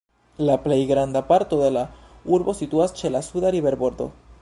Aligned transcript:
La 0.49 0.53
plej 0.63 0.77
granda 0.91 1.21
parto 1.27 1.61
de 1.65 1.69
la 1.77 1.85
urbo 2.39 2.59
situas 2.65 2.97
ĉe 3.03 3.15
la 3.19 3.25
suda 3.31 3.57
riverbordo. 3.59 4.15